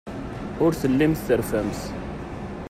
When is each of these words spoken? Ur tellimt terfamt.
Ur 0.63 0.71
tellimt 0.79 1.19
terfamt. 1.27 1.79